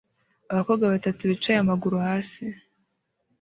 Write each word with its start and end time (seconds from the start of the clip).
Abakobwa 0.51 0.85
batatu 0.93 1.21
bicaye 1.31 1.57
amaguru 1.59 1.95
hasi 2.05 2.43